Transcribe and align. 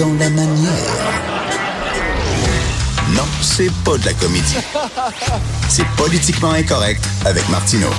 Dans 0.00 0.14
la 0.14 0.30
manière. 0.30 0.72
Non, 3.14 3.24
c'est 3.42 3.70
pas 3.84 3.98
de 3.98 4.06
la 4.06 4.14
comédie. 4.14 4.56
C'est 5.68 5.86
politiquement 5.96 6.52
incorrect 6.52 7.04
avec 7.26 7.46
Martineau. 7.50 7.90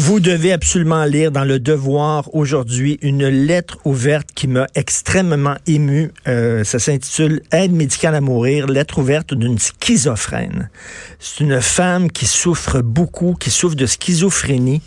Vous 0.00 0.20
devez 0.20 0.52
absolument 0.52 1.04
lire 1.06 1.32
dans 1.32 1.42
le 1.42 1.58
Devoir 1.58 2.32
aujourd'hui 2.32 3.00
une 3.02 3.26
lettre 3.26 3.78
ouverte 3.84 4.28
qui 4.32 4.46
m'a 4.46 4.68
extrêmement 4.76 5.56
ému. 5.66 6.12
Euh, 6.28 6.62
ça 6.62 6.78
s'intitule 6.78 7.42
Aide 7.50 7.72
médicale 7.72 8.14
à 8.14 8.20
mourir, 8.20 8.68
lettre 8.68 8.98
ouverte 8.98 9.34
d'une 9.34 9.58
schizophrène. 9.58 10.70
C'est 11.18 11.42
une 11.42 11.60
femme 11.60 12.12
qui 12.12 12.26
souffre 12.26 12.80
beaucoup, 12.80 13.34
qui 13.34 13.50
souffre 13.50 13.74
de 13.74 13.86
schizophrénie 13.86 14.82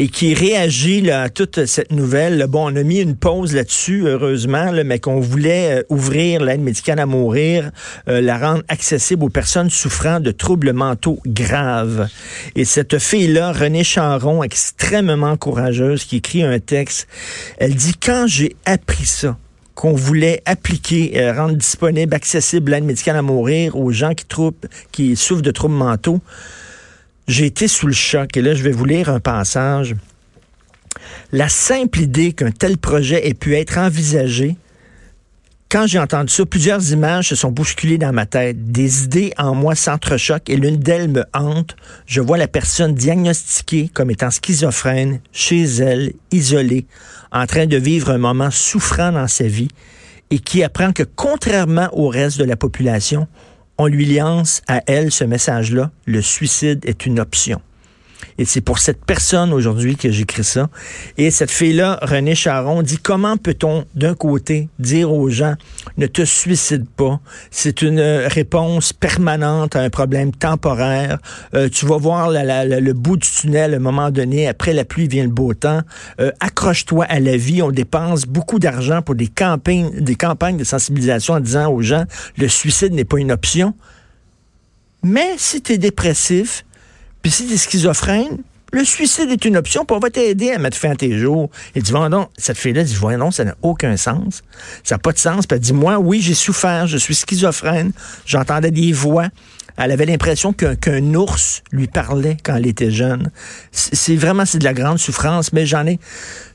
et 0.00 0.08
qui 0.08 0.34
réagit 0.34 1.12
à 1.12 1.28
toute 1.28 1.64
cette 1.66 1.92
nouvelle. 1.92 2.44
Bon, 2.48 2.68
on 2.68 2.74
a 2.74 2.82
mis 2.82 2.98
une 2.98 3.14
pause 3.14 3.54
là-dessus, 3.54 4.08
heureusement, 4.08 4.72
mais 4.84 4.98
qu'on 4.98 5.20
voulait 5.20 5.78
euh, 5.78 5.82
ouvrir 5.90 6.42
l'aide 6.42 6.60
médicale 6.60 6.98
à 6.98 7.06
mourir, 7.06 7.70
euh, 8.08 8.20
la 8.20 8.36
rendre 8.36 8.64
accessible 8.66 9.22
aux 9.22 9.30
personnes 9.30 9.70
souffrant 9.70 10.18
de 10.18 10.32
troubles 10.32 10.72
mentaux 10.72 11.20
graves. 11.24 12.08
Et 12.56 12.64
cette 12.64 12.98
fille-là, 12.98 13.52
Renée 13.52 13.84
Charon, 13.84 14.42
extrêmement 14.56 15.36
courageuse 15.36 16.04
qui 16.04 16.16
écrit 16.16 16.42
un 16.42 16.58
texte. 16.58 17.08
Elle 17.58 17.74
dit, 17.74 17.92
quand 17.94 18.24
j'ai 18.26 18.56
appris 18.64 19.04
ça, 19.04 19.36
qu'on 19.74 19.92
voulait 19.92 20.40
appliquer, 20.46 21.20
euh, 21.20 21.34
rendre 21.34 21.56
disponible, 21.56 22.14
accessible 22.14 22.70
l'aide 22.70 22.84
médicale 22.84 23.16
à 23.16 23.22
mourir 23.22 23.76
aux 23.76 23.90
gens 23.90 24.14
qui, 24.14 24.24
qui 24.92 25.14
souffrent 25.14 25.42
de 25.42 25.50
troubles 25.50 25.74
mentaux, 25.74 26.22
j'ai 27.28 27.44
été 27.44 27.68
sous 27.68 27.86
le 27.86 27.92
choc. 27.92 28.34
Et 28.38 28.40
là, 28.40 28.54
je 28.54 28.62
vais 28.62 28.70
vous 28.70 28.86
lire 28.86 29.10
un 29.10 29.20
passage. 29.20 29.94
La 31.32 31.50
simple 31.50 32.00
idée 32.00 32.32
qu'un 32.32 32.50
tel 32.50 32.78
projet 32.78 33.28
ait 33.28 33.34
pu 33.34 33.56
être 33.56 33.76
envisagé 33.76 34.56
quand 35.68 35.86
j'ai 35.86 35.98
entendu 35.98 36.32
ça, 36.32 36.46
plusieurs 36.46 36.92
images 36.92 37.28
se 37.28 37.34
sont 37.34 37.50
bousculées 37.50 37.98
dans 37.98 38.12
ma 38.12 38.24
tête. 38.24 38.70
Des 38.70 39.04
idées 39.04 39.32
en 39.36 39.54
moi 39.54 39.74
s'entrechoquent 39.74 40.48
et 40.48 40.56
l'une 40.56 40.76
d'elles 40.76 41.08
me 41.08 41.24
hante. 41.34 41.74
Je 42.06 42.20
vois 42.20 42.38
la 42.38 42.46
personne 42.46 42.94
diagnostiquée 42.94 43.90
comme 43.92 44.10
étant 44.10 44.30
schizophrène, 44.30 45.20
chez 45.32 45.64
elle, 45.64 46.12
isolée, 46.30 46.86
en 47.32 47.46
train 47.46 47.66
de 47.66 47.76
vivre 47.76 48.10
un 48.10 48.18
moment 48.18 48.50
souffrant 48.52 49.10
dans 49.10 49.26
sa 49.26 49.44
vie 49.44 49.68
et 50.30 50.38
qui 50.38 50.62
apprend 50.62 50.92
que 50.92 51.02
contrairement 51.02 51.88
au 51.92 52.08
reste 52.08 52.38
de 52.38 52.44
la 52.44 52.56
population, 52.56 53.26
on 53.78 53.86
lui 53.86 54.06
lance 54.14 54.62
à 54.68 54.82
elle 54.86 55.10
ce 55.10 55.24
message-là, 55.24 55.90
le 56.06 56.22
suicide 56.22 56.84
est 56.84 57.06
une 57.06 57.18
option. 57.18 57.60
Et 58.38 58.44
c'est 58.44 58.60
pour 58.60 58.78
cette 58.78 59.04
personne 59.04 59.52
aujourd'hui 59.52 59.96
que 59.96 60.10
j'écris 60.10 60.44
ça. 60.44 60.68
Et 61.16 61.30
cette 61.30 61.50
fille-là, 61.50 61.98
René 62.02 62.34
Charon, 62.34 62.82
dit 62.82 62.98
comment 62.98 63.36
peut-on, 63.36 63.84
d'un 63.94 64.14
côté, 64.14 64.68
dire 64.78 65.12
aux 65.12 65.30
gens, 65.30 65.54
ne 65.96 66.06
te 66.06 66.24
suicide 66.24 66.86
pas. 66.88 67.20
C'est 67.50 67.82
une 67.82 68.00
réponse 68.00 68.92
permanente 68.92 69.76
à 69.76 69.80
un 69.80 69.90
problème 69.90 70.32
temporaire. 70.32 71.18
Euh, 71.54 71.68
tu 71.68 71.86
vas 71.86 71.96
voir 71.96 72.30
le 72.30 72.92
bout 72.92 73.16
du 73.16 73.28
tunnel 73.28 73.74
à 73.74 73.76
un 73.76 73.80
moment 73.80 74.10
donné. 74.10 74.48
Après 74.48 74.72
la 74.72 74.84
pluie 74.84 75.08
vient 75.08 75.24
le 75.24 75.30
beau 75.30 75.54
temps. 75.54 75.80
Euh, 76.20 76.30
accroche-toi 76.40 77.04
à 77.04 77.20
la 77.20 77.36
vie. 77.36 77.62
On 77.62 77.70
dépense 77.70 78.26
beaucoup 78.26 78.58
d'argent 78.58 79.02
pour 79.02 79.14
des 79.14 79.28
campagnes 79.28 79.90
de 80.56 80.64
sensibilisation 80.64 81.34
en 81.34 81.40
disant 81.40 81.70
aux 81.70 81.82
gens, 81.82 82.04
le 82.36 82.48
suicide 82.48 82.92
n'est 82.92 83.04
pas 83.04 83.18
une 83.18 83.32
option. 83.32 83.74
Mais 85.02 85.34
si 85.36 85.62
tu 85.62 85.72
es 85.72 85.78
dépressif, 85.78 86.64
puis 87.22 87.30
si 87.30 87.46
t'es 87.46 87.56
schizophrène, 87.56 88.38
le 88.72 88.84
suicide 88.84 89.30
est 89.30 89.44
une 89.44 89.56
option, 89.56 89.84
puis 89.84 89.96
on 89.96 90.00
va 90.00 90.10
t'aider 90.10 90.50
à 90.50 90.58
mettre 90.58 90.76
fin 90.76 90.90
à 90.90 90.96
tes 90.96 91.18
jours. 91.18 91.50
Et 91.74 91.80
dit, 91.80 91.92
non, 91.92 92.28
cette 92.36 92.58
fille-là 92.58 92.82
dit, 92.82 92.94
voyons 92.94 93.18
non, 93.18 93.30
ça 93.30 93.44
n'a 93.44 93.54
aucun 93.62 93.96
sens. 93.96 94.42
Ça 94.82 94.96
n'a 94.96 94.98
pas 94.98 95.12
de 95.12 95.18
sens. 95.18 95.46
Puis 95.46 95.56
elle 95.56 95.62
dit, 95.62 95.72
moi, 95.72 95.98
oui, 95.98 96.20
j'ai 96.20 96.34
souffert, 96.34 96.86
je 96.86 96.98
suis 96.98 97.14
schizophrène, 97.14 97.92
j'entendais 98.26 98.70
des 98.70 98.92
voix. 98.92 99.28
Elle 99.76 99.92
avait 99.92 100.06
l'impression 100.06 100.52
qu'un 100.52 101.14
ours 101.14 101.62
lui 101.70 101.86
parlait 101.86 102.36
quand 102.42 102.56
elle 102.56 102.66
était 102.66 102.90
jeune. 102.90 103.30
C'est 103.72 104.16
vraiment, 104.16 104.46
c'est 104.46 104.58
de 104.58 104.64
la 104.64 104.72
grande 104.72 104.98
souffrance, 104.98 105.52
mais 105.52 105.66
j'en 105.66 105.86
ai, 105.86 105.98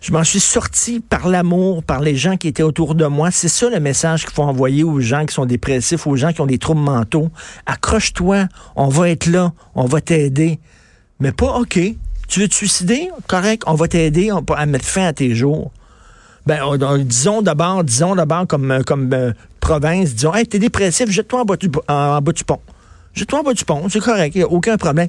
je 0.01 0.11
m'en 0.11 0.23
suis 0.23 0.39
sorti 0.39 0.99
par 0.99 1.27
l'amour, 1.27 1.83
par 1.83 2.01
les 2.01 2.15
gens 2.15 2.37
qui 2.37 2.47
étaient 2.47 2.63
autour 2.63 2.95
de 2.95 3.05
moi. 3.05 3.29
C'est 3.29 3.47
ça 3.47 3.69
le 3.69 3.79
message 3.79 4.25
qu'il 4.25 4.33
faut 4.33 4.43
envoyer 4.43 4.83
aux 4.83 4.99
gens 4.99 5.25
qui 5.25 5.35
sont 5.35 5.45
dépressifs, 5.45 6.07
aux 6.07 6.15
gens 6.15 6.33
qui 6.33 6.41
ont 6.41 6.47
des 6.47 6.57
troubles 6.57 6.81
mentaux. 6.81 7.29
Accroche-toi, 7.67 8.47
on 8.75 8.87
va 8.87 9.09
être 9.09 9.27
là, 9.27 9.53
on 9.75 9.85
va 9.85 10.01
t'aider. 10.01 10.59
Mais 11.19 11.31
pas 11.31 11.59
OK. 11.59 11.79
Tu 12.27 12.39
veux 12.39 12.47
te 12.47 12.55
suicider? 12.55 13.09
Correct, 13.27 13.63
on 13.67 13.75
va 13.75 13.87
t'aider 13.87 14.31
à 14.55 14.65
mettre 14.65 14.85
fin 14.85 15.05
à 15.05 15.13
tes 15.13 15.35
jours. 15.35 15.71
Ben, 16.47 16.59
disons 17.03 17.41
d'abord, 17.41 17.83
disons 17.83 18.15
d'abord 18.15 18.47
comme, 18.47 18.81
comme 18.85 19.13
euh, 19.13 19.31
province, 19.59 20.15
disons, 20.15 20.33
hey, 20.33 20.47
t'es 20.47 20.57
dépressif, 20.57 21.09
jette-toi 21.09 21.41
en, 21.41 21.45
bas 21.45 21.55
du 21.55 22.43
pont. 22.43 22.59
Jette-toi 23.13 23.39
en 23.39 23.43
bas 23.43 23.53
du 23.53 23.65
pont, 23.65 23.87
c'est 23.89 23.99
correct, 23.99 24.35
il 24.35 24.39
n'y 24.39 24.43
a 24.43 24.47
aucun 24.47 24.77
problème. 24.77 25.07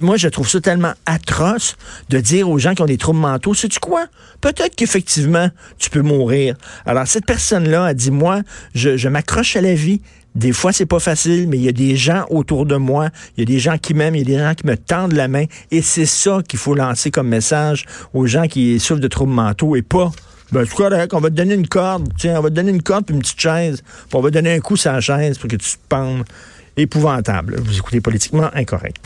Moi, 0.00 0.16
je 0.16 0.28
trouve 0.28 0.48
ça 0.48 0.60
tellement 0.60 0.92
atroce 1.06 1.76
de 2.08 2.18
dire 2.18 2.50
aux 2.50 2.58
gens 2.58 2.74
qui 2.74 2.82
ont 2.82 2.86
des 2.86 2.98
troubles 2.98 3.20
mentaux, 3.20 3.54
sais-tu 3.54 3.78
quoi? 3.78 4.06
Peut-être 4.40 4.74
qu'effectivement, 4.74 5.48
tu 5.78 5.88
peux 5.90 6.02
mourir. 6.02 6.56
Alors, 6.86 7.06
cette 7.06 7.24
personne-là 7.24 7.84
a 7.84 7.94
dit, 7.94 8.10
moi, 8.10 8.42
je, 8.74 8.96
je 8.96 9.08
m'accroche 9.08 9.54
à 9.54 9.60
la 9.60 9.74
vie, 9.74 10.00
des 10.34 10.52
fois, 10.52 10.72
c'est 10.72 10.86
pas 10.86 10.98
facile, 10.98 11.48
mais 11.48 11.56
il 11.56 11.62
y 11.62 11.68
a 11.68 11.72
des 11.72 11.96
gens 11.96 12.26
autour 12.30 12.66
de 12.66 12.76
moi, 12.76 13.08
il 13.36 13.40
y 13.40 13.42
a 13.42 13.46
des 13.46 13.58
gens 13.58 13.78
qui 13.78 13.94
m'aiment, 13.94 14.16
il 14.16 14.28
y 14.28 14.34
a 14.34 14.38
des 14.38 14.44
gens 14.44 14.54
qui 14.54 14.66
me 14.66 14.76
tendent 14.76 15.14
la 15.14 15.28
main, 15.28 15.44
et 15.70 15.82
c'est 15.82 16.04
ça 16.04 16.40
qu'il 16.46 16.58
faut 16.58 16.74
lancer 16.74 17.10
comme 17.10 17.28
message 17.28 17.86
aux 18.12 18.26
gens 18.26 18.46
qui 18.46 18.78
souffrent 18.78 19.00
de 19.00 19.08
troubles 19.08 19.32
mentaux 19.32 19.76
et 19.76 19.82
pas 19.82 20.10
ben, 20.52 20.64
c'est 20.64 20.76
correct, 20.76 21.12
on 21.12 21.18
va 21.18 21.28
te 21.28 21.34
donner 21.34 21.54
une 21.54 21.66
corde. 21.66 22.08
Tiens, 22.16 22.38
on 22.38 22.42
va 22.42 22.50
te 22.50 22.54
donner 22.54 22.70
une 22.70 22.82
corde 22.82 23.04
puis 23.04 23.14
une 23.14 23.20
petite 23.20 23.40
chaise. 23.40 23.82
Puis 23.82 24.14
on 24.14 24.20
va 24.20 24.28
te 24.28 24.34
donner 24.34 24.54
un 24.54 24.60
coup 24.60 24.76
sur 24.76 25.00
chaise 25.00 25.38
pour 25.38 25.50
que 25.50 25.56
tu 25.56 25.70
te 25.70 25.76
pendes. 25.88 26.24
Épouvantable. 26.76 27.56
Vous 27.58 27.78
écoutez 27.78 28.00
politiquement 28.00 28.50
incorrect. 28.54 28.96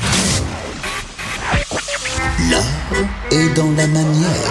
Là 2.51 2.63
est 3.31 3.55
dans 3.55 3.71
la 3.77 3.87
manière. 3.87 4.49